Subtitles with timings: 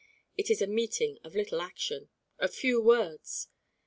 [0.35, 2.09] It is a meeting of little action,
[2.39, 3.49] of few words.